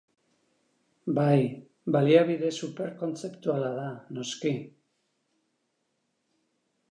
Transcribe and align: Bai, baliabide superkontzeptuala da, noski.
Bai, 1.17 1.41
baliabide 1.95 2.49
superkontzeptuala 2.61 3.69
da, 3.81 3.85
noski. 4.19 4.53